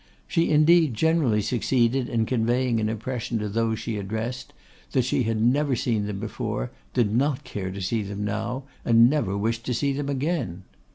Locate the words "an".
2.79-2.89